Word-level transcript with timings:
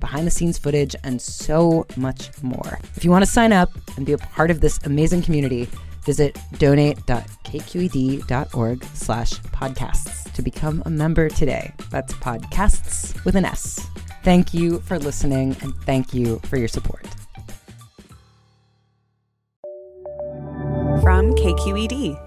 behind 0.00 0.26
the 0.26 0.30
scenes 0.30 0.58
footage, 0.58 0.96
and 1.04 1.20
so 1.20 1.86
much 1.96 2.30
more. 2.42 2.78
If 2.96 3.04
you 3.04 3.10
want 3.10 3.24
to 3.24 3.30
sign 3.30 3.52
up 3.52 3.70
and 3.96 4.06
be 4.06 4.12
a 4.12 4.18
part 4.18 4.50
of 4.50 4.60
this 4.60 4.78
amazing 4.84 5.22
community, 5.22 5.68
visit 6.04 6.38
donate.kqed.org 6.58 8.84
slash 8.94 9.32
podcasts 9.32 10.32
to 10.32 10.42
become 10.42 10.82
a 10.86 10.90
member 10.90 11.28
today. 11.28 11.72
That's 11.90 12.12
podcasts 12.14 13.24
with 13.24 13.36
an 13.36 13.44
S. 13.44 13.86
Thank 14.22 14.52
you 14.52 14.80
for 14.80 14.98
listening 14.98 15.56
and 15.62 15.74
thank 15.84 16.12
you 16.14 16.40
for 16.44 16.56
your 16.56 16.68
support. 16.68 17.06
From 21.02 21.34
KQED. 21.34 22.18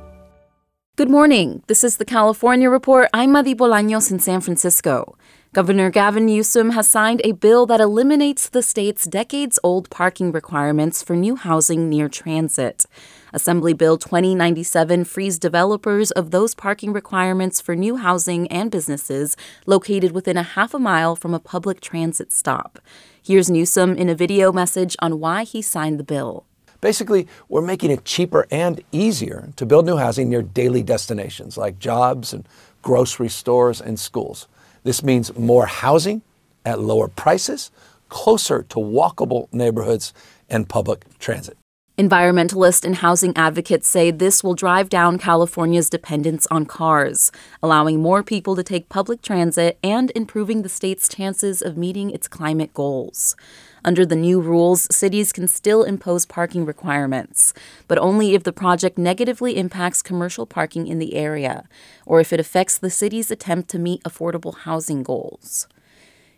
Good 0.96 1.10
morning. 1.10 1.64
This 1.68 1.84
is 1.84 1.98
the 1.98 2.06
California 2.06 2.70
Report. 2.70 3.10
I'm 3.14 3.32
Madi 3.32 3.56
Bolaños 3.56 4.12
in 4.12 4.20
San 4.20 4.42
Francisco. 4.42 5.16
Governor 5.54 5.92
Gavin 5.92 6.26
Newsom 6.26 6.72
has 6.72 6.88
signed 6.88 7.22
a 7.24 7.34
bill 7.34 7.68
that 7.68 7.80
eliminates 7.80 8.50
the 8.50 8.64
state's 8.64 9.06
decades 9.06 9.60
old 9.64 9.88
parking 9.92 10.32
requirements 10.32 11.04
for 11.04 11.16
new 11.16 11.36
housing 11.36 11.90
near 11.90 12.10
transit. 12.10 12.88
Assembly 13.34 13.74
Bill 13.74 14.00
2097 14.00 15.04
frees 15.04 15.38
developers 15.38 16.10
of 16.10 16.32
those 16.32 16.56
parking 16.56 16.92
requirements 16.92 17.62
for 17.62 17.76
new 17.76 17.98
housing 17.98 18.48
and 18.48 18.72
businesses 18.72 19.38
located 19.68 20.12
within 20.12 20.38
a 20.38 20.42
half 20.42 20.74
a 20.74 20.80
mile 20.80 21.16
from 21.16 21.36
a 21.36 21.40
public 21.40 21.82
transit 21.82 22.34
stop. 22.34 22.80
Here's 23.22 23.52
Newsom 23.52 23.96
in 23.96 24.10
a 24.10 24.16
video 24.16 24.52
message 24.52 24.96
on 25.04 25.20
why 25.20 25.44
he 25.44 25.62
signed 25.62 26.00
the 26.00 26.04
bill. 26.04 26.48
Basically, 26.82 27.28
we're 27.48 27.62
making 27.62 27.92
it 27.92 28.06
cheaper 28.06 28.48
and 28.50 28.82
easier 28.92 29.50
to 29.58 29.68
build 29.68 29.86
new 29.86 29.98
housing 29.98 30.30
near 30.30 30.42
daily 30.42 30.82
destinations 30.82 31.58
like 31.58 31.78
jobs 31.78 32.34
and 32.34 32.50
grocery 32.82 33.30
stores 33.30 33.80
and 33.80 34.00
schools. 34.00 34.48
This 34.84 35.04
means 35.04 35.36
more 35.38 35.66
housing 35.66 36.22
at 36.66 36.80
lower 36.80 37.08
prices, 37.08 37.72
closer 38.10 38.64
to 38.64 38.76
walkable 38.76 39.48
neighborhoods 39.52 40.14
and 40.50 40.68
public 40.70 41.06
transit. 41.20 41.58
Environmentalists 41.98 42.84
and 42.84 42.96
housing 42.96 43.38
advocates 43.38 43.88
say 43.88 44.10
this 44.10 44.44
will 44.44 44.56
drive 44.56 44.90
down 44.90 45.20
California's 45.20 45.92
dependence 45.92 46.48
on 46.50 46.66
cars, 46.66 47.32
allowing 47.62 48.02
more 48.02 48.24
people 48.24 48.56
to 48.56 48.64
take 48.64 48.90
public 48.90 49.22
transit 49.22 49.78
and 49.84 50.12
improving 50.16 50.64
the 50.64 50.70
state's 50.70 51.08
chances 51.08 51.62
of 51.62 51.78
meeting 51.78 52.10
its 52.10 52.28
climate 52.28 52.74
goals. 52.74 53.36
Under 53.86 54.06
the 54.06 54.16
new 54.16 54.40
rules, 54.40 54.88
cities 54.96 55.34
can 55.34 55.48
still 55.48 55.84
impose 55.84 56.26
parking 56.26 56.66
requirements, 56.66 57.54
but 57.88 57.98
only 57.98 58.34
if 58.34 58.44
the 58.44 58.54
project 58.54 58.98
negatively 58.98 59.58
impacts 59.58 60.02
commercial 60.02 60.46
parking 60.46 60.88
in 60.88 61.00
the 61.00 61.16
area 61.16 61.66
or 62.06 62.22
if 62.22 62.32
it 62.32 62.40
affects 62.40 62.78
the 62.78 62.90
city's 62.90 63.30
attempt 63.30 63.70
to 63.72 63.80
meet 63.80 64.02
affordable 64.04 64.56
housing 64.60 65.04
goals. 65.04 65.68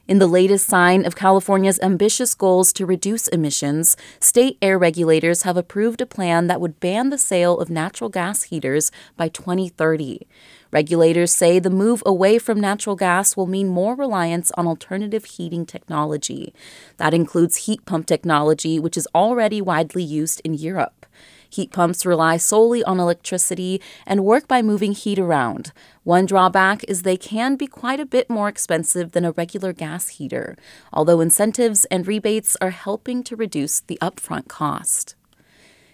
In 0.07 0.19
the 0.19 0.27
latest 0.27 0.67
sign 0.67 1.03
of 1.03 1.15
California's 1.15 1.79
ambitious 1.81 2.35
goals 2.35 2.71
to 2.73 2.85
reduce 2.85 3.27
emissions, 3.29 3.97
state 4.19 4.55
air 4.61 4.77
regulators 4.77 5.41
have 5.41 5.57
approved 5.57 5.99
a 5.99 6.05
plan 6.05 6.45
that 6.45 6.61
would 6.61 6.79
ban 6.79 7.09
the 7.09 7.17
sale 7.17 7.57
of 7.57 7.71
natural 7.71 8.11
gas 8.11 8.43
heaters 8.43 8.91
by 9.17 9.29
2030. 9.29 10.27
Regulators 10.71 11.31
say 11.31 11.57
the 11.57 11.71
move 11.71 12.03
away 12.05 12.37
from 12.37 12.61
natural 12.61 12.95
gas 12.95 13.35
will 13.35 13.47
mean 13.47 13.67
more 13.67 13.95
reliance 13.95 14.51
on 14.51 14.67
alternative 14.67 15.25
heating 15.25 15.65
technology. 15.65 16.53
That 16.97 17.15
includes 17.15 17.65
heat 17.65 17.83
pump 17.87 18.05
technology, 18.05 18.77
which 18.79 18.97
is 18.97 19.07
already 19.15 19.59
widely 19.59 20.03
used 20.03 20.39
in 20.43 20.53
Europe. 20.53 21.07
Heat 21.55 21.71
pumps 21.71 22.05
rely 22.05 22.35
solely 22.35 22.83
on 22.83 22.99
electricity 22.99 23.81
and 24.05 24.25
work 24.25 24.45
by 24.45 24.61
moving 24.61 24.91
heat 24.91 25.17
around. 25.17 25.71
One 26.03 26.25
drawback 26.25 26.83
is 26.83 27.03
they 27.03 27.15
can 27.15 27.55
be 27.55 27.65
quite 27.65 28.01
a 28.01 28.05
bit 28.05 28.29
more 28.29 28.49
expensive 28.49 29.13
than 29.13 29.23
a 29.23 29.31
regular 29.31 29.71
gas 29.71 30.09
heater, 30.09 30.57
although 30.91 31.21
incentives 31.21 31.85
and 31.85 32.05
rebates 32.05 32.57
are 32.59 32.71
helping 32.71 33.23
to 33.23 33.37
reduce 33.37 33.79
the 33.79 33.97
upfront 34.01 34.49
cost. 34.49 35.15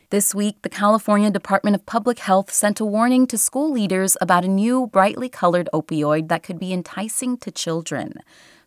This 0.10 0.34
week, 0.34 0.58
the 0.64 0.68
California 0.68 1.30
Department 1.30 1.76
of 1.76 1.86
Public 1.86 2.18
Health 2.18 2.52
sent 2.52 2.80
a 2.80 2.86
warning 2.86 3.28
to 3.28 3.38
school 3.38 3.72
leaders 3.72 4.18
about 4.20 4.44
a 4.44 4.48
new 4.48 4.88
brightly 4.88 5.30
colored 5.30 5.70
opioid 5.72 6.28
that 6.30 6.42
could 6.42 6.58
be 6.58 6.74
enticing 6.74 7.38
to 7.38 7.52
children. 7.52 8.16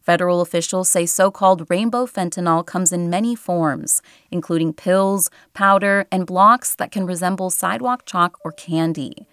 Federal 0.04 0.42
officials 0.42 0.90
say 0.90 1.06
so 1.06 1.30
called 1.30 1.66
rainbow 1.70 2.04
fentanyl 2.04 2.64
comes 2.64 2.92
in 2.92 3.08
many 3.08 3.34
forms, 3.34 4.02
including 4.30 4.74
pills, 4.74 5.30
powder, 5.54 6.06
and 6.12 6.26
blocks 6.26 6.74
that 6.74 6.92
can 6.92 7.06
resemble 7.06 7.48
sidewalk 7.48 8.04
chalk 8.04 8.38
or 8.44 8.52
candy. 8.52 9.26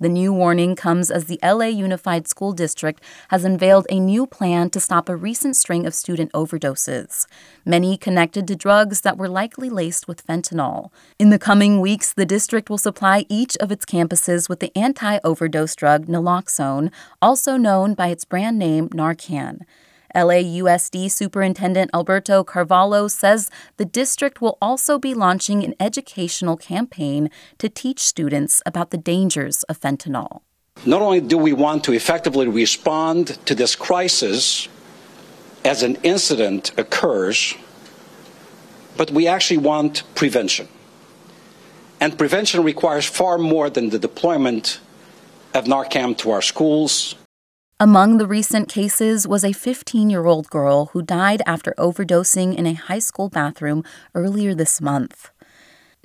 The 0.00 0.08
new 0.08 0.32
warning 0.32 0.76
comes 0.76 1.10
as 1.10 1.24
the 1.24 1.40
LA 1.42 1.66
Unified 1.66 2.28
School 2.28 2.52
District 2.52 3.02
has 3.30 3.42
unveiled 3.42 3.86
a 3.90 3.98
new 3.98 4.26
plan 4.26 4.70
to 4.70 4.78
stop 4.78 5.08
a 5.08 5.16
recent 5.16 5.56
string 5.56 5.86
of 5.86 5.94
student 5.94 6.30
overdoses, 6.32 7.26
many 7.64 7.96
connected 7.96 8.46
to 8.46 8.54
drugs 8.54 9.00
that 9.00 9.18
were 9.18 9.28
likely 9.28 9.68
laced 9.70 10.06
with 10.06 10.24
fentanyl. 10.24 10.92
In 11.18 11.30
the 11.30 11.38
coming 11.38 11.80
weeks, 11.80 12.12
the 12.12 12.26
district 12.26 12.70
will 12.70 12.78
supply 12.78 13.24
each 13.28 13.56
of 13.56 13.72
its 13.72 13.84
campuses 13.84 14.48
with 14.48 14.60
the 14.60 14.76
anti 14.76 15.18
overdose 15.24 15.74
drug 15.74 16.06
naloxone, 16.06 16.92
also 17.20 17.56
known 17.56 17.94
by 17.94 18.08
its 18.08 18.24
brand 18.24 18.56
name 18.56 18.90
Narcan. 18.90 19.62
LAUSD 20.14 21.10
Superintendent 21.10 21.90
Alberto 21.92 22.42
Carvalho 22.44 23.08
says 23.08 23.50
the 23.76 23.84
district 23.84 24.40
will 24.40 24.58
also 24.60 24.98
be 24.98 25.14
launching 25.14 25.64
an 25.64 25.74
educational 25.78 26.56
campaign 26.56 27.30
to 27.58 27.68
teach 27.68 28.00
students 28.00 28.62
about 28.64 28.90
the 28.90 28.96
dangers 28.96 29.62
of 29.64 29.80
fentanyl. 29.80 30.40
Not 30.86 31.02
only 31.02 31.20
do 31.20 31.36
we 31.36 31.52
want 31.52 31.84
to 31.84 31.92
effectively 31.92 32.46
respond 32.46 33.38
to 33.46 33.54
this 33.54 33.74
crisis 33.74 34.68
as 35.64 35.82
an 35.82 35.96
incident 36.02 36.70
occurs, 36.78 37.54
but 38.96 39.10
we 39.10 39.26
actually 39.26 39.58
want 39.58 40.02
prevention. 40.14 40.68
And 42.00 42.16
prevention 42.16 42.62
requires 42.62 43.04
far 43.04 43.38
more 43.38 43.68
than 43.68 43.90
the 43.90 43.98
deployment 43.98 44.80
of 45.52 45.64
Narcan 45.64 46.16
to 46.18 46.30
our 46.30 46.42
schools 46.42 47.16
among 47.80 48.18
the 48.18 48.26
recent 48.26 48.68
cases 48.68 49.28
was 49.28 49.44
a 49.44 49.52
15 49.52 50.10
year 50.10 50.26
old 50.26 50.50
girl 50.50 50.86
who 50.86 51.02
died 51.02 51.42
after 51.46 51.74
overdosing 51.78 52.56
in 52.56 52.66
a 52.66 52.74
high 52.74 52.98
school 52.98 53.28
bathroom 53.28 53.84
earlier 54.14 54.52
this 54.52 54.80
month. 54.80 55.30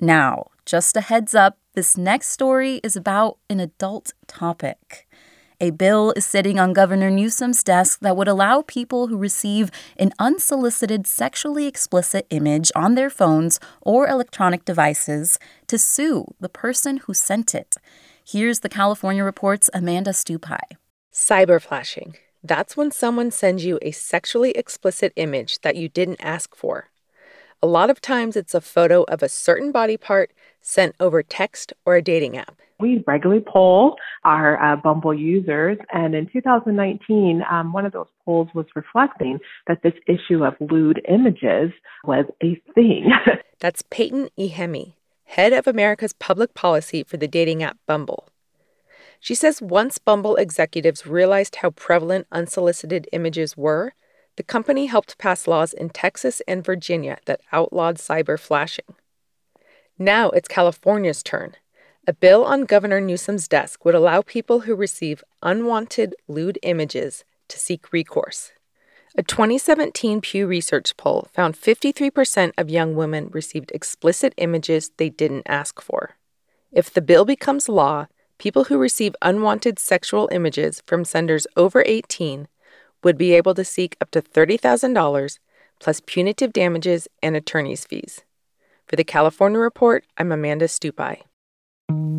Now, 0.00 0.46
just 0.64 0.96
a 0.96 1.00
heads 1.00 1.34
up 1.34 1.58
this 1.74 1.96
next 1.96 2.28
story 2.28 2.80
is 2.84 2.94
about 2.94 3.38
an 3.50 3.58
adult 3.58 4.12
topic. 4.28 5.08
A 5.60 5.70
bill 5.70 6.12
is 6.16 6.24
sitting 6.26 6.60
on 6.60 6.72
Governor 6.72 7.10
Newsom's 7.10 7.64
desk 7.64 8.00
that 8.00 8.16
would 8.16 8.28
allow 8.28 8.62
people 8.62 9.08
who 9.08 9.16
receive 9.16 9.70
an 9.98 10.12
unsolicited 10.18 11.06
sexually 11.06 11.66
explicit 11.66 12.26
image 12.30 12.70
on 12.76 12.94
their 12.94 13.10
phones 13.10 13.58
or 13.80 14.06
electronic 14.06 14.64
devices 14.64 15.38
to 15.66 15.78
sue 15.78 16.26
the 16.38 16.48
person 16.48 16.98
who 16.98 17.14
sent 17.14 17.54
it. 17.54 17.76
Here's 18.24 18.60
the 18.60 18.68
California 18.68 19.24
Report's 19.24 19.70
Amanda 19.74 20.10
Stupi. 20.10 20.60
Cyberflashing. 21.14 22.16
That's 22.42 22.76
when 22.76 22.90
someone 22.90 23.30
sends 23.30 23.64
you 23.64 23.78
a 23.80 23.92
sexually 23.92 24.50
explicit 24.50 25.12
image 25.14 25.60
that 25.60 25.76
you 25.76 25.88
didn't 25.88 26.20
ask 26.20 26.56
for. 26.56 26.90
A 27.62 27.68
lot 27.68 27.88
of 27.88 28.00
times 28.00 28.34
it's 28.34 28.52
a 28.52 28.60
photo 28.60 29.04
of 29.04 29.22
a 29.22 29.28
certain 29.28 29.70
body 29.70 29.96
part 29.96 30.32
sent 30.60 30.96
over 30.98 31.22
text 31.22 31.72
or 31.86 31.94
a 31.94 32.02
dating 32.02 32.36
app. 32.36 32.56
We 32.80 33.04
regularly 33.06 33.44
poll 33.46 33.94
our 34.24 34.60
uh, 34.60 34.74
Bumble 34.74 35.14
users, 35.14 35.78
and 35.92 36.16
in 36.16 36.28
2019, 36.32 37.44
um, 37.48 37.72
one 37.72 37.86
of 37.86 37.92
those 37.92 38.08
polls 38.24 38.48
was 38.52 38.66
reflecting 38.74 39.38
that 39.68 39.84
this 39.84 39.94
issue 40.08 40.44
of 40.44 40.54
lewd 40.60 41.00
images 41.08 41.70
was 42.02 42.24
a 42.42 42.60
thing. 42.74 43.10
That's 43.60 43.82
Payton 43.88 44.30
Iheme, 44.36 44.94
head 45.26 45.52
of 45.52 45.68
America's 45.68 46.12
public 46.12 46.54
policy 46.54 47.04
for 47.04 47.18
the 47.18 47.28
dating 47.28 47.62
app 47.62 47.78
Bumble. 47.86 48.28
She 49.24 49.34
says 49.34 49.62
once 49.62 49.96
Bumble 49.96 50.36
executives 50.36 51.06
realized 51.06 51.56
how 51.56 51.70
prevalent 51.70 52.26
unsolicited 52.30 53.08
images 53.10 53.56
were, 53.56 53.94
the 54.36 54.42
company 54.42 54.84
helped 54.84 55.16
pass 55.16 55.48
laws 55.48 55.72
in 55.72 55.88
Texas 55.88 56.42
and 56.46 56.62
Virginia 56.62 57.16
that 57.24 57.40
outlawed 57.50 57.96
cyber 57.96 58.38
flashing. 58.38 58.96
Now 59.98 60.28
it's 60.28 60.46
California's 60.46 61.22
turn. 61.22 61.54
A 62.06 62.12
bill 62.12 62.44
on 62.44 62.66
Governor 62.66 63.00
Newsom's 63.00 63.48
desk 63.48 63.86
would 63.86 63.94
allow 63.94 64.20
people 64.20 64.60
who 64.60 64.74
receive 64.74 65.24
unwanted 65.42 66.14
lewd 66.28 66.58
images 66.62 67.24
to 67.48 67.58
seek 67.58 67.94
recourse. 67.94 68.52
A 69.16 69.22
2017 69.22 70.20
Pew 70.20 70.46
Research 70.46 70.94
poll 70.98 71.28
found 71.32 71.56
53% 71.56 72.52
of 72.58 72.68
young 72.68 72.94
women 72.94 73.30
received 73.32 73.72
explicit 73.72 74.34
images 74.36 74.90
they 74.98 75.08
didn't 75.08 75.46
ask 75.46 75.80
for. 75.80 76.16
If 76.70 76.92
the 76.92 77.00
bill 77.00 77.24
becomes 77.24 77.70
law, 77.70 78.08
people 78.38 78.64
who 78.64 78.78
receive 78.78 79.14
unwanted 79.22 79.78
sexual 79.78 80.28
images 80.32 80.82
from 80.86 81.04
senders 81.04 81.46
over 81.56 81.82
18 81.86 82.48
would 83.02 83.18
be 83.18 83.32
able 83.34 83.54
to 83.54 83.64
seek 83.64 83.96
up 84.00 84.10
to 84.10 84.22
$30,000 84.22 85.38
plus 85.80 86.00
punitive 86.06 86.52
damages 86.52 87.08
and 87.22 87.36
attorney's 87.36 87.84
fees. 87.84 88.22
For 88.86 88.96
the 88.96 89.04
California 89.04 89.58
Report, 89.58 90.04
I'm 90.16 90.32
Amanda 90.32 90.66
Stupi. 90.66 91.22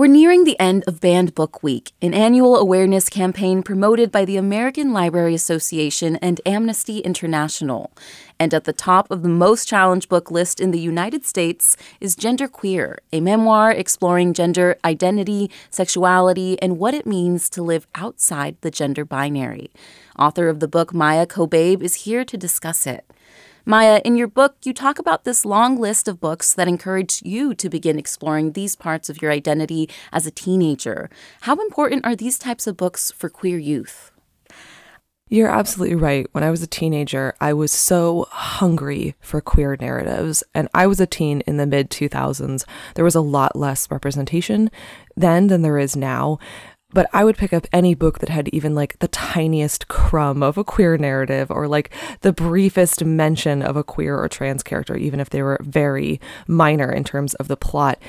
We're 0.00 0.06
nearing 0.06 0.44
the 0.44 0.58
end 0.58 0.84
of 0.86 0.98
Banned 0.98 1.34
Book 1.34 1.62
Week, 1.62 1.92
an 2.00 2.14
annual 2.14 2.56
awareness 2.56 3.10
campaign 3.10 3.62
promoted 3.62 4.10
by 4.10 4.24
the 4.24 4.38
American 4.38 4.94
Library 4.94 5.34
Association 5.34 6.16
and 6.22 6.40
Amnesty 6.46 7.00
International. 7.00 7.92
And 8.38 8.54
at 8.54 8.64
the 8.64 8.72
top 8.72 9.10
of 9.10 9.22
the 9.22 9.28
most 9.28 9.68
challenged 9.68 10.08
book 10.08 10.30
list 10.30 10.58
in 10.58 10.70
the 10.70 10.80
United 10.80 11.26
States 11.26 11.76
is 12.00 12.16
Genderqueer, 12.16 12.96
a 13.12 13.20
memoir 13.20 13.72
exploring 13.72 14.32
gender 14.32 14.78
identity, 14.86 15.50
sexuality, 15.68 16.58
and 16.62 16.78
what 16.78 16.94
it 16.94 17.04
means 17.04 17.50
to 17.50 17.62
live 17.62 17.86
outside 17.94 18.56
the 18.62 18.70
gender 18.70 19.04
binary. 19.04 19.70
Author 20.18 20.48
of 20.48 20.60
the 20.60 20.68
book, 20.68 20.94
Maia 20.94 21.26
Kobabe, 21.26 21.82
is 21.82 22.06
here 22.06 22.24
to 22.24 22.38
discuss 22.38 22.86
it. 22.86 23.04
Maia, 23.64 24.00
in 24.04 24.16
your 24.16 24.26
book, 24.26 24.56
you 24.64 24.72
talk 24.72 24.98
about 24.98 25.24
this 25.24 25.44
long 25.44 25.78
list 25.78 26.08
of 26.08 26.20
books 26.20 26.54
that 26.54 26.68
encourage 26.68 27.22
you 27.22 27.54
to 27.54 27.68
begin 27.68 27.98
exploring 27.98 28.52
these 28.52 28.74
parts 28.74 29.10
of 29.10 29.20
your 29.20 29.30
identity 29.30 29.88
as 30.12 30.26
a 30.26 30.30
teenager. 30.30 31.10
How 31.42 31.54
important 31.54 32.06
are 32.06 32.16
these 32.16 32.38
types 32.38 32.66
of 32.66 32.76
books 32.76 33.10
for 33.12 33.28
queer 33.28 33.58
youth? 33.58 34.12
You're 35.32 35.48
absolutely 35.48 35.94
right. 35.94 36.26
When 36.32 36.42
I 36.42 36.50
was 36.50 36.60
a 36.60 36.66
teenager, 36.66 37.34
I 37.40 37.52
was 37.52 37.70
so 37.70 38.26
hungry 38.30 39.14
for 39.20 39.40
queer 39.40 39.76
narratives. 39.78 40.42
And 40.54 40.68
I 40.74 40.88
was 40.88 40.98
a 40.98 41.06
teen 41.06 41.42
in 41.42 41.56
the 41.56 41.66
mid 41.66 41.88
2000s. 41.88 42.64
There 42.96 43.04
was 43.04 43.14
a 43.14 43.20
lot 43.20 43.54
less 43.54 43.88
representation 43.92 44.72
then 45.16 45.46
than 45.46 45.62
there 45.62 45.78
is 45.78 45.94
now 45.94 46.40
but 46.92 47.08
I 47.12 47.24
would 47.24 47.36
pick 47.36 47.52
up 47.52 47.66
any 47.72 47.94
book 47.94 48.18
that 48.18 48.28
had 48.28 48.48
even 48.48 48.74
like 48.74 48.98
the 48.98 49.08
tiniest 49.08 49.88
crumb 49.88 50.42
of 50.42 50.58
a 50.58 50.64
queer 50.64 50.98
narrative 50.98 51.50
or 51.50 51.68
like 51.68 51.90
the 52.22 52.32
briefest 52.32 53.04
mention 53.04 53.62
of 53.62 53.76
a 53.76 53.84
queer 53.84 54.18
or 54.18 54.28
trans 54.28 54.62
character, 54.62 54.96
even 54.96 55.20
if 55.20 55.30
they 55.30 55.42
were 55.42 55.60
very 55.62 56.20
minor 56.46 56.90
in 56.90 57.04
terms 57.04 57.34
of 57.34 57.48
the 57.48 57.56
plot. 57.56 58.00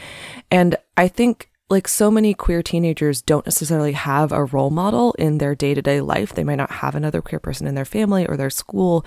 And 0.49 0.75
I 0.97 1.07
think 1.07 1.50
like 1.71 1.87
so 1.87 2.11
many 2.11 2.33
queer 2.33 2.61
teenagers 2.61 3.21
don't 3.21 3.45
necessarily 3.45 3.93
have 3.93 4.31
a 4.31 4.43
role 4.43 4.69
model 4.69 5.13
in 5.13 5.37
their 5.37 5.55
day-to-day 5.55 6.01
life. 6.01 6.33
They 6.33 6.43
might 6.43 6.55
not 6.55 6.69
have 6.71 6.93
another 6.95 7.21
queer 7.21 7.39
person 7.39 7.65
in 7.65 7.75
their 7.75 7.85
family 7.85 8.27
or 8.27 8.37
their 8.37 8.49
school. 8.49 9.05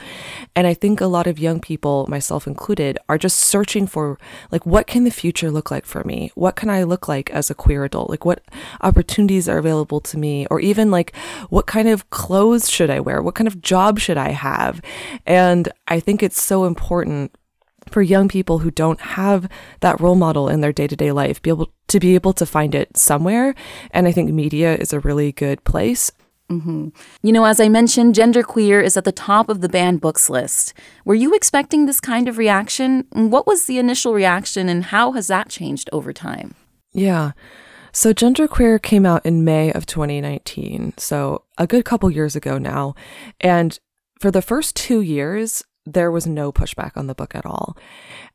And 0.57 0.67
i 0.67 0.75
think 0.75 1.01
a 1.01 1.07
lot 1.07 1.27
of 1.27 1.39
young 1.39 1.61
people 1.61 2.07
myself 2.09 2.47
included 2.47 2.99
are 3.09 3.19
just 3.19 3.39
searching 3.39 3.87
for 3.87 4.19
like 4.51 4.65
what 4.65 4.87
can 4.87 5.05
the 5.05 5.11
future 5.11 5.51
look 5.51 5.71
like 5.71 5.85
for 5.85 6.03
me? 6.05 6.33
What 6.35 6.57
can 6.57 6.71
i 6.71 6.83
look 6.83 7.07
like 7.07 7.31
as 7.31 7.51
a 7.51 7.55
queer 7.55 7.85
adult? 7.85 8.11
Like 8.11 8.25
what 8.25 8.43
opportunities 8.81 9.49
are 9.49 9.59
available 9.59 10.01
to 10.01 10.19
me? 10.19 10.47
Or 10.51 10.59
even 10.61 10.91
like 10.91 11.15
what 11.51 11.67
kind 11.67 11.89
of 11.89 12.09
clothes 12.11 12.71
should 12.71 12.91
i 12.91 12.99
wear? 12.99 13.23
What 13.23 13.35
kind 13.35 13.47
of 13.47 13.61
job 13.61 13.99
should 13.99 14.17
i 14.17 14.31
have? 14.31 14.81
And 15.27 15.69
i 15.87 16.01
think 16.01 16.23
it's 16.23 16.41
so 16.43 16.65
important 16.65 17.37
for 17.91 18.03
young 18.03 18.29
people 18.29 18.59
who 18.59 18.71
don't 18.71 19.01
have 19.01 19.49
that 19.81 20.01
role 20.01 20.15
model 20.15 20.49
in 20.49 20.61
their 20.61 20.73
day-to-day 20.73 21.13
life 21.13 21.41
be 21.43 21.51
able 21.51 21.73
to 21.89 22.01
be 22.01 22.15
able 22.15 22.33
to 22.33 22.47
find 22.47 22.75
it 22.75 22.97
somewhere 22.97 23.55
and 23.91 24.07
i 24.07 24.13
think 24.13 24.31
media 24.31 24.77
is 24.77 24.93
a 24.93 25.01
really 25.01 25.33
good 25.33 25.63
place 25.65 26.13
Mm-hmm. 26.51 26.89
You 27.23 27.33
know, 27.33 27.45
as 27.47 27.59
I 27.59 27.69
mentioned, 27.69 28.15
Genderqueer 28.15 28.83
is 28.83 28.97
at 28.97 29.05
the 29.05 29.13
top 29.13 29.49
of 29.49 29.61
the 29.61 29.69
banned 29.69 30.01
books 30.01 30.29
list. 30.29 30.75
Were 31.05 31.15
you 31.15 31.35
expecting 31.35 31.87
this 31.87 32.01
kind 32.01 32.29
of 32.29 32.37
reaction? 32.39 33.07
What 33.13 33.47
was 33.47 33.65
the 33.65 33.79
initial 33.79 34.13
reaction, 34.13 34.69
and 34.69 34.85
how 34.85 35.13
has 35.13 35.29
that 35.29 35.49
changed 35.49 35.89
over 35.93 36.13
time? 36.13 36.55
Yeah. 36.93 37.33
So, 37.93 38.13
Genderqueer 38.13 38.83
came 38.83 39.07
out 39.07 39.25
in 39.25 39.45
May 39.45 39.73
of 39.73 39.87
2019, 39.87 40.95
so 40.99 41.45
a 41.57 41.67
good 41.67 41.85
couple 41.85 42.11
years 42.11 42.37
ago 42.37 42.59
now. 42.59 42.95
And 43.41 43.79
for 44.21 44.31
the 44.31 44.43
first 44.43 44.77
two 44.77 45.01
years, 45.01 45.63
there 45.87 46.11
was 46.11 46.27
no 46.27 46.53
pushback 46.53 46.97
on 46.97 47.07
the 47.07 47.15
book 47.15 47.35
at 47.35 47.47
all. 47.47 47.77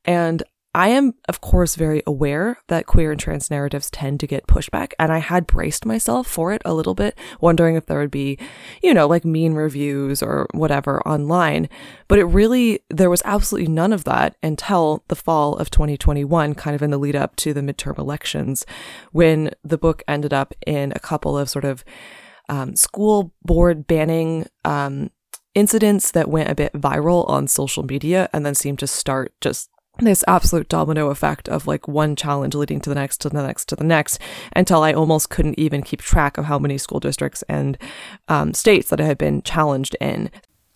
And 0.06 0.44
I 0.75 0.89
am, 0.89 1.15
of 1.27 1.41
course, 1.41 1.75
very 1.75 2.03
aware 2.06 2.60
that 2.68 2.86
queer 2.86 3.12
and 3.12 3.20
trans 3.20 3.50
narratives 3.50 3.89
tend 3.89 4.20
to 4.20 4.27
get 4.27 4.46
pushback, 4.46 4.94
and 5.00 5.12
I 5.12 5.18
had 5.18 5.48
braced 5.48 5.84
myself 5.84 6.27
for 6.27 6.53
it 6.53 6.62
a 6.63 6.75
little 6.75 6.94
bit, 6.94 7.18
wondering 7.41 7.75
if 7.75 7.88
there 7.88 7.98
would 7.98 8.12
be, 8.12 8.38
you 8.84 8.94
know, 8.94 9.08
like 9.08 9.25
mean 9.25 9.53
reviews 9.53 10.22
or 10.22 10.48
whatever 10.53 11.01
online. 11.08 11.70
But 12.08 12.20
it 12.20 12.25
really, 12.25 12.82
there 12.91 13.10
was 13.10 13.24
absolutely 13.25 13.72
none 13.72 13.91
of 13.91 14.03
that 14.03 14.36
until 14.44 15.03
the 15.08 15.15
fall 15.15 15.56
of 15.56 15.72
2021, 15.72 16.53
kind 16.53 16.75
of 16.75 16.84
in 16.84 16.91
the 16.91 17.00
lead 17.00 17.15
up 17.15 17.36
to 17.38 17.51
the 17.51 17.62
midterm 17.62 17.98
elections, 17.98 18.63
when 19.12 19.50
the 19.63 19.77
book 19.77 20.03
ended 20.08 20.34
up 20.34 20.53
in 20.68 20.94
a 20.96 21.00
couple 21.00 21.36
of 21.36 21.50
sort 21.50 21.65
of 21.65 21.84
um, 22.48 22.75
school 22.75 23.34
board 23.44 23.88
banning 23.88 24.46
um, 24.65 25.10
incidents 25.56 26.12
that 26.12 26.29
went 26.29 26.50
a 26.50 26.56
bit 26.56 26.74
viral 26.74 27.27
on 27.29 27.48
social 27.48 27.84
media 27.84 28.29
and 28.34 28.46
then 28.46 28.56
seemed 28.56 28.79
to 28.79 28.88
start 28.88 29.34
just 29.41 29.70
this 30.00 30.24
absolute 30.27 30.70
domino 30.70 31.10
effect 31.10 31.50
of 31.50 31.68
like 31.68 31.88
one 31.88 32.15
challenge 32.15 32.56
leading 32.56 32.79
to 32.79 32.89
the 32.89 32.96
next 32.96 33.18
to 33.22 33.29
the 33.29 33.41
next 33.41 33.65
to 33.65 33.75
the 33.75 33.84
next 33.84 34.20
until 34.56 34.84
I 34.84 34.94
almost 34.94 35.29
couldn't 35.29 35.60
even 35.60 35.82
keep 35.82 36.01
track 36.01 36.38
of 36.38 36.46
how 36.46 36.58
many 36.58 36.77
school 36.77 37.00
districts 37.00 37.44
and 37.50 37.77
um, 38.27 38.53
states 38.53 38.89
that 38.89 39.01
I 39.01 39.06
had 39.06 39.18
been 39.18 39.41
challenged 39.41 39.96
in. 40.00 40.29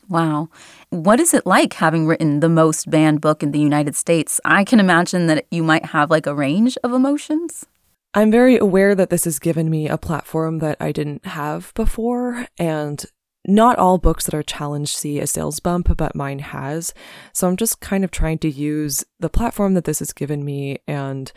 Wow. 0.09 0.49
What 0.89 1.19
is 1.19 1.33
it 1.33 1.45
like 1.45 1.73
having 1.73 2.05
written 2.05 2.41
the 2.41 2.49
most 2.49 2.89
banned 2.89 3.21
book 3.21 3.41
in 3.41 3.51
the 3.51 3.59
United 3.59 3.95
States? 3.95 4.41
I 4.43 4.63
can 4.63 4.79
imagine 4.79 5.27
that 5.27 5.45
you 5.49 5.63
might 5.63 5.85
have 5.85 6.11
like 6.11 6.27
a 6.27 6.35
range 6.35 6.77
of 6.83 6.91
emotions. 6.91 7.65
I'm 8.13 8.29
very 8.29 8.57
aware 8.57 8.93
that 8.93 9.09
this 9.09 9.23
has 9.23 9.39
given 9.39 9.69
me 9.69 9.87
a 9.87 9.97
platform 9.97 10.59
that 10.59 10.77
I 10.79 10.91
didn't 10.91 11.25
have 11.25 11.73
before. 11.73 12.47
And 12.59 13.03
not 13.45 13.77
all 13.77 13.97
books 13.97 14.25
that 14.25 14.33
are 14.33 14.43
challenged 14.43 14.95
see 14.95 15.19
a 15.19 15.27
sales 15.27 15.59
bump, 15.59 15.95
but 15.97 16.15
mine 16.15 16.39
has. 16.39 16.93
So 17.33 17.47
I'm 17.47 17.57
just 17.57 17.81
kind 17.81 18.03
of 18.03 18.11
trying 18.11 18.37
to 18.39 18.49
use 18.49 19.03
the 19.19 19.29
platform 19.29 19.73
that 19.73 19.83
this 19.85 19.99
has 19.99 20.13
given 20.13 20.45
me 20.45 20.79
and 20.87 21.31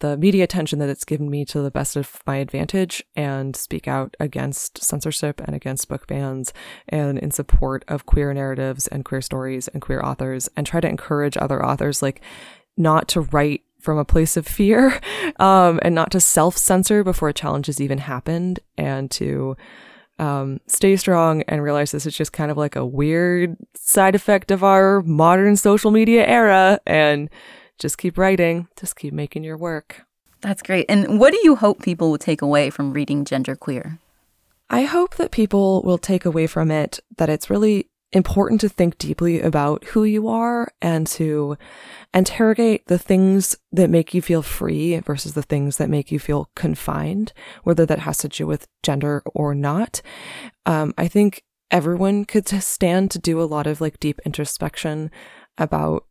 the 0.00 0.16
media 0.16 0.44
attention 0.44 0.78
that 0.78 0.88
it's 0.88 1.04
given 1.04 1.30
me 1.30 1.44
to 1.44 1.60
the 1.60 1.70
best 1.70 1.94
of 1.94 2.22
my 2.26 2.36
advantage 2.36 3.04
and 3.14 3.54
speak 3.54 3.86
out 3.86 4.16
against 4.18 4.82
censorship 4.82 5.40
and 5.44 5.54
against 5.54 5.88
book 5.88 6.06
bans 6.06 6.52
and 6.88 7.18
in 7.18 7.30
support 7.30 7.84
of 7.86 8.06
queer 8.06 8.32
narratives 8.32 8.86
and 8.88 9.04
queer 9.04 9.20
stories 9.20 9.68
and 9.68 9.82
queer 9.82 10.02
authors 10.02 10.48
and 10.56 10.66
try 10.66 10.80
to 10.80 10.88
encourage 10.88 11.36
other 11.36 11.64
authors 11.64 12.02
like 12.02 12.22
not 12.76 13.08
to 13.08 13.20
write 13.20 13.62
from 13.78 13.98
a 13.98 14.04
place 14.04 14.36
of 14.36 14.46
fear 14.46 15.00
um, 15.38 15.78
and 15.82 15.94
not 15.94 16.10
to 16.10 16.20
self 16.20 16.56
censor 16.56 17.04
before 17.04 17.28
a 17.28 17.34
challenge 17.34 17.66
has 17.66 17.80
even 17.80 17.98
happened 17.98 18.60
and 18.78 19.10
to 19.10 19.54
um, 20.20 20.60
stay 20.66 20.96
strong 20.96 21.42
and 21.48 21.62
realize 21.62 21.90
this 21.90 22.06
is 22.06 22.16
just 22.16 22.32
kind 22.32 22.50
of 22.50 22.56
like 22.56 22.76
a 22.76 22.84
weird 22.84 23.56
side 23.74 24.14
effect 24.14 24.50
of 24.50 24.62
our 24.62 25.00
modern 25.02 25.56
social 25.56 25.90
media 25.90 26.26
era 26.26 26.78
and 26.86 27.30
just 27.78 27.96
keep 27.96 28.18
writing, 28.18 28.68
just 28.78 28.96
keep 28.96 29.14
making 29.14 29.44
your 29.44 29.56
work. 29.56 30.02
That's 30.42 30.62
great. 30.62 30.86
And 30.88 31.18
what 31.18 31.32
do 31.32 31.40
you 31.42 31.56
hope 31.56 31.82
people 31.82 32.10
will 32.10 32.18
take 32.18 32.42
away 32.42 32.70
from 32.70 32.92
reading 32.92 33.24
Genderqueer? 33.24 33.98
I 34.68 34.82
hope 34.82 35.16
that 35.16 35.32
people 35.32 35.82
will 35.82 35.98
take 35.98 36.24
away 36.24 36.46
from 36.46 36.70
it 36.70 37.00
that 37.16 37.28
it's 37.28 37.50
really 37.50 37.88
important 38.12 38.60
to 38.60 38.68
think 38.68 38.98
deeply 38.98 39.40
about 39.40 39.84
who 39.84 40.04
you 40.04 40.28
are 40.28 40.72
and 40.82 41.06
to 41.06 41.56
interrogate 42.12 42.86
the 42.86 42.98
things 42.98 43.56
that 43.70 43.90
make 43.90 44.12
you 44.12 44.20
feel 44.20 44.42
free 44.42 44.98
versus 45.00 45.34
the 45.34 45.42
things 45.42 45.76
that 45.76 45.88
make 45.88 46.10
you 46.10 46.18
feel 46.18 46.50
confined, 46.56 47.32
whether 47.62 47.86
that 47.86 48.00
has 48.00 48.18
to 48.18 48.28
do 48.28 48.46
with 48.46 48.66
gender 48.82 49.22
or 49.26 49.54
not. 49.54 50.02
Um, 50.66 50.92
I 50.98 51.06
think 51.06 51.44
everyone 51.70 52.24
could 52.24 52.48
stand 52.48 53.10
to 53.12 53.18
do 53.18 53.40
a 53.40 53.44
lot 53.44 53.66
of 53.66 53.80
like 53.80 54.00
deep 54.00 54.20
introspection 54.24 55.10
about 55.56 56.06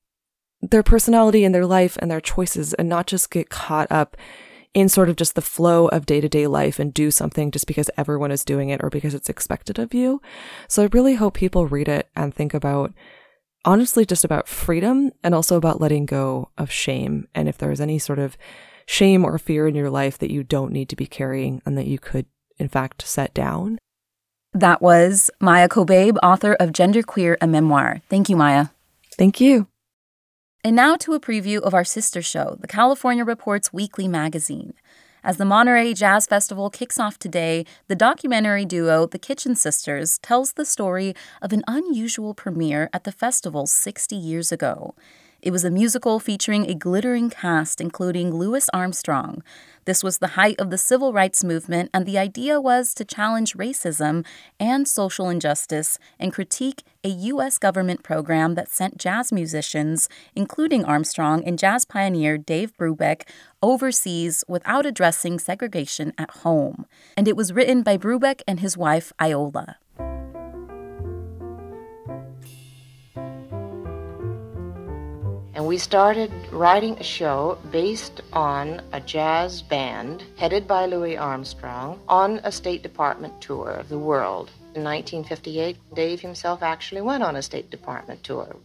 their 0.62 0.84
personality 0.84 1.44
and 1.44 1.54
their 1.54 1.66
life 1.66 1.98
and 2.02 2.10
their 2.10 2.22
choices 2.22 2.74
and 2.74 2.88
not 2.88 3.08
just 3.08 3.32
get 3.32 3.50
caught 3.50 3.88
up 3.92 4.16
in 4.74 4.88
sort 4.88 5.10
of 5.10 5.16
just 5.16 5.36
the 5.36 5.42
flow 5.42 5.88
of 5.88 6.06
day 6.06 6.22
to 6.22 6.30
day 6.30 6.48
life 6.48 6.80
and 6.80 6.94
do 6.94 7.10
something 7.12 7.52
just 7.52 7.68
because 7.68 7.90
everyone 7.98 8.32
is 8.32 8.46
doing 8.46 8.70
it 8.70 8.82
or 8.84 8.90
because 8.90 9.14
it's 9.14 9.30
expected 9.30 9.80
of 9.80 9.94
you. 9.94 10.22
So 10.68 10.84
I 10.84 10.90
really 10.92 11.16
hope 11.16 11.34
people 11.34 11.66
read 11.66 11.88
it 11.88 12.10
and 12.16 12.34
think 12.34 12.54
about 12.54 12.94
honestly 13.66 14.06
just 14.06 14.24
about 14.24 14.48
freedom 14.48 15.12
and 15.24 15.34
also 15.34 15.58
about 15.58 15.82
letting 15.82 16.06
go 16.06 16.52
of 16.58 16.72
shame. 16.72 17.28
And 17.34 17.50
if 17.50 17.58
there's 17.58 17.82
any 17.82 18.00
sort 18.00 18.20
of 18.20 18.38
shame 18.86 19.26
or 19.26 19.38
fear 19.38 19.68
in 19.68 19.76
your 19.76 19.90
life 19.90 20.18
that 20.20 20.32
you 20.32 20.44
don't 20.44 20.72
need 20.72 20.90
to 20.90 20.96
be 20.96 21.06
carrying 21.06 21.62
and 21.66 21.78
that 21.78 21.88
you 21.88 22.00
could, 22.00 22.26
in 22.58 22.68
fact, 22.68 23.08
set 23.08 23.34
down. 23.34 23.78
That 24.54 24.82
was 24.82 25.30
Maia 25.40 25.70
Kobabe, 25.70 26.18
author 26.24 26.54
of 26.54 26.72
Genderqueer, 26.72 27.38
a 27.40 27.46
memoir. 27.46 28.02
Thank 28.10 28.30
you, 28.30 28.36
Maia. 28.36 28.68
Thank 29.16 29.40
you. 29.40 29.68
And 30.62 30.76
now 30.76 30.98
to 30.98 31.14
a 31.14 31.22
preview 31.22 31.62
of 31.62 31.74
our 31.74 31.86
sister 31.86 32.22
show, 32.22 32.58
the 32.60 32.68
California 32.68 33.24
Reports 33.24 33.72
Weekly 33.72 34.10
Magazine. 34.10 34.74
As 35.24 35.38
the 35.38 35.46
Monterey 35.46 35.94
Jazz 35.94 36.26
Festival 36.26 36.70
kicks 36.70 37.00
off 37.00 37.18
today, 37.18 37.66
the 37.88 37.96
documentary 37.96 38.66
duo 38.66 39.06
The 39.06 39.20
Kitchen 39.20 39.56
Sisters 39.56 40.18
tells 40.18 40.54
the 40.54 40.66
story 40.66 41.16
of 41.42 41.54
an 41.54 41.64
unusual 41.66 42.34
premiere 42.34 42.90
at 42.92 43.06
the 43.06 43.14
festival 43.14 43.68
60 43.68 44.18
years 44.18 44.52
ago. 44.52 44.96
It 45.42 45.52
was 45.52 45.64
a 45.64 45.72
musical 45.72 46.20
featuring 46.20 46.70
a 46.70 46.76
glittering 46.76 47.30
cast, 47.30 47.80
including 47.80 48.36
Louis 48.36 48.70
Armstrong. 48.74 49.42
This 49.86 50.04
was 50.04 50.18
the 50.18 50.36
height 50.36 50.60
of 50.60 50.70
the 50.70 50.78
civil 50.78 51.14
rights 51.14 51.44
movement, 51.44 51.90
and 51.94 52.06
the 52.06 52.18
idea 52.18 52.60
was 52.60 52.94
to 52.96 53.06
challenge 53.06 53.54
racism 53.54 54.26
and 54.60 54.88
social 54.88 55.30
injustice 55.30 55.98
and 56.20 56.34
critique 56.34 56.84
a 57.04 57.10
U.S. 57.10 57.58
government 57.58 58.04
program 58.04 58.56
that 58.56 58.70
sent 58.70 58.98
jazz 58.98 59.32
musicians, 59.32 60.10
including 60.36 60.84
Armstrong 60.84 61.44
and 61.46 61.58
jazz 61.58 61.86
pioneer 61.86 62.38
Dave 62.38 62.76
Brubeck, 62.78 63.24
overseas 63.62 64.44
without 64.48 64.86
addressing 64.86 65.40
segregation 65.40 66.14
at 66.18 66.32
home. 66.32 66.86
And 67.16 67.28
it 67.28 67.38
was 67.38 67.54
written 67.54 67.82
by 67.82 67.98
Brubeck 67.98 68.42
and 68.46 68.60
his 68.60 68.78
wife, 68.78 69.14
Iola. 69.22 69.78
And 75.60 75.68
we 75.68 75.78
started 75.78 76.32
writing 76.54 76.98
a 77.00 77.04
show 77.04 77.58
based 77.70 78.22
on 78.32 78.82
a 78.94 79.02
jazz 79.02 79.62
band 79.62 80.24
headed 80.38 80.66
by 80.66 80.86
Louis 80.86 81.18
Armstrong 81.18 82.00
on 82.08 82.40
a 82.46 82.52
State 82.54 82.82
Department 82.82 83.42
tour 83.42 83.72
of 83.72 83.90
the 83.90 84.00
world. 84.00 84.52
In 84.74 84.86
1958, 84.86 85.76
Dave 85.94 86.22
himself 86.22 86.64
actually 86.64 87.02
went 87.02 87.24
on 87.24 87.36
a 87.36 87.42
State 87.42 87.70
Department 87.70 88.24
tour. 88.24 88.56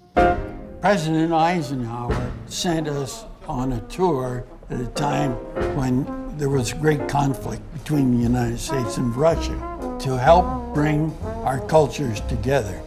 President 0.81 1.33
Eisenhower 1.33 2.33
sent 2.47 2.87
us 2.87 3.25
on 3.49 3.73
a 3.73 3.81
tour 3.89 4.45
at 4.71 4.79
a 4.79 4.87
time 4.87 5.33
when 5.77 6.07
there 6.39 6.49
was 6.49 6.73
great 6.75 7.09
conflict 7.09 7.61
between 7.73 8.17
the 8.17 8.23
United 8.23 8.61
States 8.61 8.99
and 8.99 9.17
Russia 9.17 9.97
to 9.99 10.17
help 10.17 10.73
bring 10.73 11.13
our 11.43 11.59
cultures 11.67 12.21
together 12.29 12.81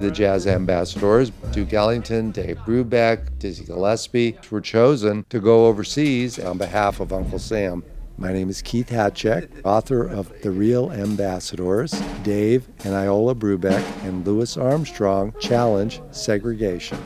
the 0.00 0.10
jazz 0.10 0.46
ambassadors, 0.46 1.30
Duke 1.52 1.74
Ellington, 1.74 2.30
Dave 2.30 2.56
Brubeck, 2.66 3.38
Dizzy 3.38 3.64
Gillespie, 3.64 4.38
were 4.50 4.62
chosen 4.62 5.24
to 5.28 5.38
go 5.38 5.66
overseas 5.66 6.38
on 6.38 6.56
behalf 6.56 7.00
of 7.00 7.12
Uncle 7.12 7.38
Sam. 7.38 7.84
My 8.16 8.32
name 8.32 8.48
is 8.48 8.62
Keith 8.62 8.88
Hatschek, 8.88 9.48
author 9.64 10.06
of 10.06 10.32
The 10.42 10.50
Real 10.50 10.90
Ambassadors. 10.90 11.92
Dave 12.22 12.66
and 12.84 12.94
Iola 12.94 13.34
Brubeck 13.34 13.84
and 14.04 14.26
Louis 14.26 14.56
Armstrong 14.56 15.34
challenge 15.38 16.00
segregation. 16.10 16.98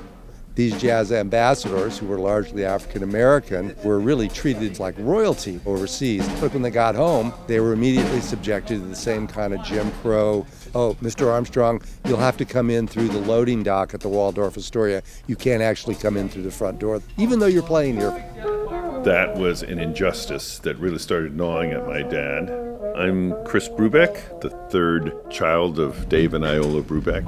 These 0.55 0.81
jazz 0.81 1.11
ambassadors, 1.11 1.99
who 1.99 2.07
were 2.07 2.19
largely 2.19 2.65
African 2.65 3.03
American, 3.03 3.75
were 3.83 3.99
really 3.99 4.29
treated 4.29 4.79
like 4.79 4.95
royalty 4.99 5.61
overseas. 5.67 6.29
But 6.41 6.53
when 6.53 6.63
they 6.63 6.71
got 6.71 6.95
home, 6.95 7.33
they 7.47 7.61
were 7.61 7.73
immediately 7.73 8.21
subjected 8.21 8.81
to 8.81 8.87
the 8.87 8.95
same 8.95 9.27
kind 9.27 9.53
of 9.53 9.63
Jim 9.65 9.91
Crow 10.03 10.47
oh, 10.75 10.95
Mr. 10.95 11.31
Armstrong, 11.31 11.83
you'll 12.05 12.19
have 12.19 12.37
to 12.37 12.45
come 12.45 12.71
in 12.71 12.87
through 12.87 13.09
the 13.09 13.19
loading 13.19 13.63
dock 13.63 13.95
at 13.95 14.01
the 14.01 14.09
Waldorf 14.09 14.57
Astoria. 14.57 15.03
You 15.27 15.37
can't 15.37 15.63
actually 15.63 15.95
come 15.95 16.17
in 16.17 16.29
through 16.29 16.43
the 16.43 16.51
front 16.51 16.79
door, 16.79 17.01
even 17.17 17.39
though 17.39 17.47
you're 17.47 17.63
playing 17.63 17.97
here. 17.97 18.11
That 19.05 19.35
was 19.37 19.63
an 19.63 19.79
injustice 19.79 20.59
that 20.61 20.77
really 20.79 20.99
started 20.99 21.37
gnawing 21.37 21.73
at 21.73 21.87
my 21.87 22.03
dad. 22.03 22.51
I'm 22.97 23.35
Chris 23.45 23.69
Brubeck, 23.69 24.41
the 24.41 24.51
third 24.71 25.13
child 25.31 25.79
of 25.79 26.09
Dave 26.09 26.35
and 26.35 26.45
Iola 26.45 26.83
Brubeck. 26.83 27.25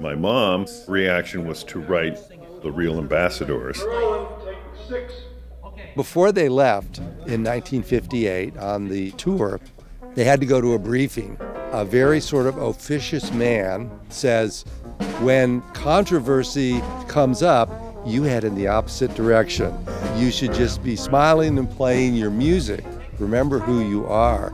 My 0.00 0.14
mom's 0.14 0.84
reaction 0.88 1.46
was 1.46 1.64
to 1.64 1.80
write 1.80 2.18
The 2.62 2.70
Real 2.70 2.98
Ambassadors. 2.98 3.82
Before 5.96 6.32
they 6.32 6.48
left 6.48 6.98
in 6.98 7.44
1958 7.44 8.56
on 8.56 8.88
the 8.88 9.10
tour, 9.12 9.60
they 10.14 10.24
had 10.24 10.40
to 10.40 10.46
go 10.46 10.60
to 10.60 10.74
a 10.74 10.78
briefing 10.78 11.38
a 11.72 11.84
very 11.84 12.20
sort 12.20 12.46
of 12.46 12.56
officious 12.56 13.30
man 13.32 13.90
says, 14.08 14.64
when 15.20 15.60
controversy 15.72 16.80
comes 17.06 17.42
up, 17.42 17.70
you 18.04 18.24
head 18.24 18.44
in 18.44 18.54
the 18.54 18.66
opposite 18.66 19.14
direction. 19.14 19.72
You 20.16 20.30
should 20.30 20.52
just 20.52 20.82
be 20.82 20.96
smiling 20.96 21.58
and 21.58 21.70
playing 21.70 22.14
your 22.14 22.30
music. 22.30 22.84
Remember 23.18 23.58
who 23.58 23.88
you 23.88 24.06
are. 24.06 24.50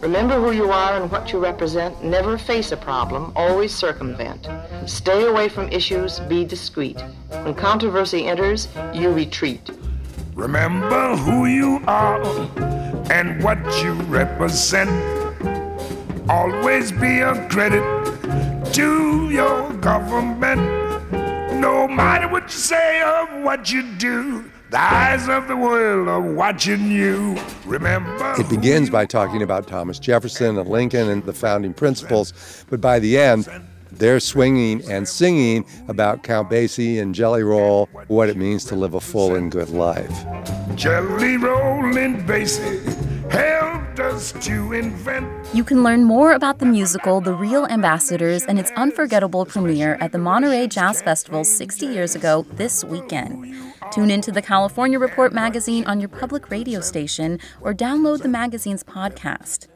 Remember 0.00 0.40
who 0.40 0.52
you 0.52 0.70
are 0.70 0.94
and 1.00 1.10
what 1.10 1.32
you 1.32 1.40
represent. 1.40 2.04
Never 2.04 2.38
face 2.38 2.70
a 2.70 2.76
problem, 2.76 3.32
always 3.34 3.74
circumvent. 3.74 4.48
Stay 4.86 5.26
away 5.26 5.48
from 5.48 5.68
issues, 5.70 6.20
be 6.20 6.44
discreet. 6.44 7.00
When 7.30 7.52
controversy 7.54 8.26
enters, 8.26 8.68
you 8.94 9.10
retreat. 9.10 9.70
Remember 10.34 11.16
who 11.16 11.46
you 11.46 11.82
are 11.88 12.22
and 13.10 13.42
what 13.42 13.58
you 13.82 13.94
represent. 14.02 14.88
Always 16.30 16.92
be 16.92 17.18
a 17.18 17.48
credit 17.48 17.82
to 18.74 19.30
your 19.30 19.72
government. 19.74 20.60
No 21.60 21.88
matter 21.88 22.28
what 22.28 22.44
you 22.44 22.50
say 22.50 23.02
or 23.02 23.42
what 23.42 23.72
you 23.72 23.82
do, 23.82 24.44
the 24.70 24.80
eyes 24.80 25.28
of 25.28 25.48
the 25.48 25.56
world 25.56 26.08
are 26.08 26.20
watching 26.20 26.90
you. 26.90 27.38
Remember. 27.64 28.34
It 28.38 28.48
begins 28.48 28.90
by 28.90 29.06
talking 29.06 29.42
about 29.42 29.66
Thomas 29.66 29.98
Jefferson 29.98 30.58
and 30.58 30.68
Lincoln 30.68 31.08
and 31.08 31.24
the 31.24 31.32
founding 31.32 31.72
principles, 31.72 32.64
but 32.68 32.80
by 32.80 32.98
the 32.98 33.18
end, 33.18 33.48
they're 33.90 34.20
swinging 34.20 34.88
and 34.90 35.08
singing 35.08 35.64
about 35.88 36.22
Count 36.22 36.50
Basie 36.50 37.00
and 37.00 37.14
Jelly 37.14 37.42
Roll, 37.42 37.88
what 38.08 38.28
it 38.28 38.36
means 38.36 38.64
to 38.66 38.76
live 38.76 38.94
a 38.94 39.00
full 39.00 39.34
and 39.34 39.50
good 39.50 39.70
life. 39.70 40.26
Jelly 40.74 41.38
Roll 41.38 41.96
and 41.96 42.28
Basie 42.28 43.07
helped 43.30 44.00
us 44.00 44.32
to 44.44 44.72
invent. 44.72 45.28
You 45.54 45.64
can 45.64 45.82
learn 45.82 46.04
more 46.04 46.32
about 46.32 46.58
the 46.58 46.66
musical 46.66 47.20
The 47.20 47.32
Real 47.32 47.66
Ambassadors 47.66 48.44
and 48.44 48.58
its 48.58 48.70
unforgettable 48.72 49.46
premiere 49.46 49.96
at 50.00 50.12
the 50.12 50.18
Monterey 50.18 50.66
Jazz 50.66 51.02
Festival 51.02 51.44
60 51.44 51.86
years 51.86 52.14
ago 52.14 52.46
this 52.52 52.84
weekend. 52.84 53.54
Tune 53.92 54.10
into 54.10 54.30
the 54.30 54.42
California 54.42 54.98
Report 54.98 55.32
magazine 55.32 55.84
on 55.86 56.00
your 56.00 56.08
public 56.08 56.50
radio 56.50 56.80
station 56.80 57.38
or 57.60 57.72
download 57.72 58.22
the 58.22 58.28
magazine's 58.28 58.84
podcast. 58.84 59.68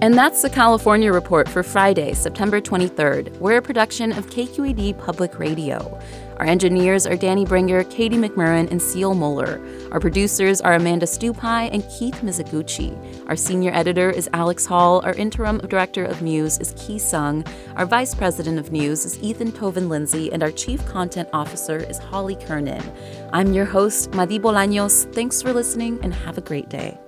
And 0.00 0.16
that's 0.16 0.42
the 0.42 0.50
California 0.50 1.12
Report 1.12 1.48
for 1.48 1.64
Friday, 1.64 2.14
September 2.14 2.60
23rd. 2.60 3.36
We're 3.38 3.56
a 3.56 3.62
production 3.62 4.12
of 4.12 4.28
KQED 4.28 4.96
Public 4.96 5.40
Radio. 5.40 6.00
Our 6.38 6.46
engineers 6.46 7.04
are 7.04 7.16
Danny 7.16 7.44
Bringer, 7.44 7.82
Katie 7.84 8.16
McMurran, 8.16 8.70
and 8.70 8.80
Seal 8.80 9.12
Moeller. 9.14 9.60
Our 9.90 9.98
producers 9.98 10.60
are 10.60 10.74
Amanda 10.74 11.04
Stupi 11.04 11.68
and 11.72 11.82
Keith 11.90 12.14
Mizuguchi. 12.22 12.96
Our 13.28 13.34
senior 13.34 13.72
editor 13.74 14.10
is 14.10 14.30
Alex 14.32 14.64
Hall. 14.64 15.00
Our 15.04 15.14
interim 15.14 15.58
director 15.58 16.04
of 16.04 16.22
Muse 16.22 16.58
is 16.58 16.74
Ki 16.76 16.98
Sung. 16.98 17.44
Our 17.74 17.86
vice 17.86 18.14
president 18.14 18.60
of 18.60 18.70
news 18.70 19.04
is 19.04 19.18
Ethan 19.20 19.50
Toven 19.50 19.88
Lindsey. 19.88 20.32
And 20.32 20.44
our 20.44 20.52
chief 20.52 20.86
content 20.86 21.28
officer 21.32 21.78
is 21.78 21.98
Holly 21.98 22.36
Kernan. 22.36 22.84
I'm 23.32 23.52
your 23.52 23.64
host, 23.64 24.14
Madi 24.14 24.38
Bolaños. 24.38 25.12
Thanks 25.12 25.42
for 25.42 25.52
listening 25.52 25.98
and 26.04 26.14
have 26.14 26.38
a 26.38 26.42
great 26.42 26.68
day. 26.68 26.98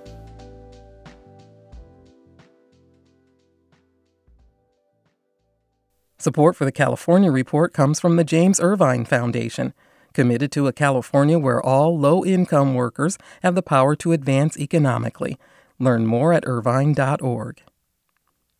Support 6.21 6.55
for 6.55 6.65
the 6.65 6.71
California 6.71 7.31
Report 7.31 7.73
comes 7.73 7.99
from 7.99 8.15
the 8.15 8.23
James 8.23 8.59
Irvine 8.59 9.05
Foundation, 9.05 9.73
committed 10.13 10.51
to 10.51 10.67
a 10.67 10.71
California 10.71 11.39
where 11.39 11.59
all 11.59 11.97
low 11.97 12.23
income 12.23 12.75
workers 12.75 13.17
have 13.41 13.55
the 13.55 13.63
power 13.63 13.95
to 13.95 14.11
advance 14.11 14.55
economically. 14.55 15.39
Learn 15.79 16.05
more 16.05 16.31
at 16.31 16.45
irvine.org. 16.45 17.63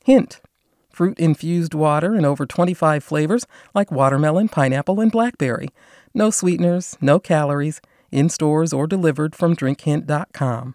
Hint 0.03 0.41
fruit 0.89 1.20
infused 1.20 1.75
water 1.75 2.15
in 2.15 2.25
over 2.25 2.48
25 2.48 3.03
flavors 3.03 3.46
like 3.75 3.91
watermelon, 3.91 4.50
pineapple, 4.50 5.00
and 5.00 5.12
blackberry. 5.12 5.70
No 6.15 6.32
sweeteners, 6.32 6.98
no 7.00 7.20
calories, 7.20 7.80
in 8.12 8.30
stores 8.30 8.74
or 8.74 8.88
delivered 8.88 9.36
from 9.36 9.56
drinkhint.com. 9.56 10.74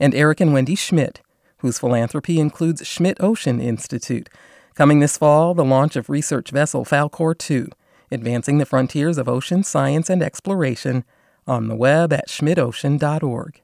And 0.00 0.14
Eric 0.16 0.40
and 0.40 0.52
Wendy 0.52 0.74
Schmidt, 0.74 1.20
whose 1.58 1.78
philanthropy 1.78 2.40
includes 2.40 2.84
Schmidt 2.84 3.18
Ocean 3.20 3.60
Institute 3.60 4.28
Coming 4.74 5.00
this 5.00 5.18
fall, 5.18 5.52
the 5.52 5.66
launch 5.66 5.96
of 5.96 6.08
research 6.08 6.50
vessel 6.50 6.86
Falkor 6.86 7.36
2, 7.36 7.68
advancing 8.10 8.56
the 8.56 8.64
frontiers 8.64 9.18
of 9.18 9.28
ocean 9.28 9.62
science 9.62 10.08
and 10.08 10.22
exploration, 10.22 11.04
on 11.46 11.68
the 11.68 11.76
web 11.76 12.10
at 12.10 12.28
schmidtocean.org. 12.28 13.60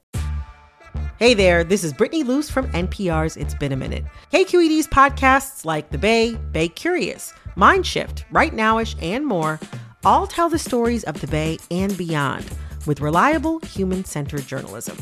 Hey 1.17 1.33
there, 1.33 1.63
this 1.63 1.83
is 1.83 1.93
Brittany 1.93 2.23
Luce 2.23 2.51
from 2.51 2.67
NPR's 2.73 3.37
It's 3.37 3.55
Been 3.55 3.71
a 3.71 3.75
Minute. 3.75 4.05
KQED's 4.31 4.87
podcasts 4.87 5.65
like 5.65 5.89
The 5.89 5.97
Bay, 5.97 6.35
Bay 6.51 6.67
Curious, 6.67 7.33
Mind 7.55 7.87
Shift, 7.87 8.25
Right 8.29 8.53
Nowish, 8.53 8.95
and 9.01 9.25
more 9.25 9.59
all 10.05 10.27
tell 10.27 10.49
the 10.49 10.59
stories 10.59 11.03
of 11.05 11.19
the 11.21 11.27
Bay 11.27 11.57
and 11.71 11.97
beyond 11.97 12.45
with 12.85 13.01
reliable, 13.01 13.59
human 13.61 14.05
centered 14.05 14.45
journalism. 14.45 14.97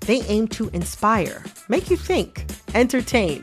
They 0.00 0.22
aim 0.22 0.48
to 0.48 0.68
inspire, 0.70 1.44
make 1.68 1.90
you 1.90 1.96
think, 1.96 2.46
entertain, 2.74 3.42